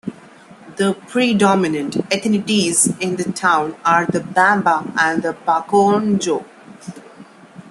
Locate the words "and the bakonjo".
4.99-6.43